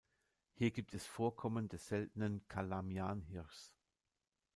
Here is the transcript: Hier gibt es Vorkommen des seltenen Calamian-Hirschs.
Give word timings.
Hier 0.55 0.71
gibt 0.71 0.95
es 0.95 1.05
Vorkommen 1.05 1.69
des 1.69 1.87
seltenen 1.87 2.43
Calamian-Hirschs. 2.47 3.71